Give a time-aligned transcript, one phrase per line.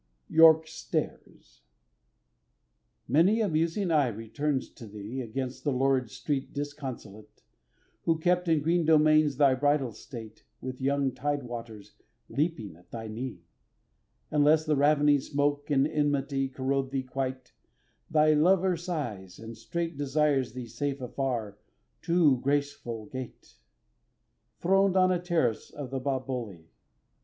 [0.31, 1.61] York Stairs
[3.07, 7.43] MANY a musing eye returns to thee, Against the lurid street disconsolate,
[8.05, 11.93] Who kept in green domains thy bridal state, With young tide waters
[12.29, 13.43] leaping at thy knee;
[14.31, 17.53] And lest the ravening smoke, and enmity, Corrode thee quite,
[18.09, 21.59] thy lover sighs, and straight Desires thee safe afar,
[22.01, 23.53] too graceful gate!
[24.57, 26.71] Throned on a terrace of the Boboli.